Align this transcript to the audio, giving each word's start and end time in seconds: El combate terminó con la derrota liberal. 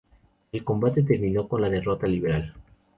El 0.51 0.63
combate 0.63 1.03
terminó 1.03 1.47
con 1.47 1.61
la 1.61 1.69
derrota 1.69 2.07
liberal. 2.07 2.55